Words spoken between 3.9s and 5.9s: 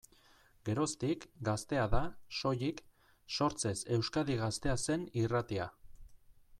Euskadi Gaztea zen irratia.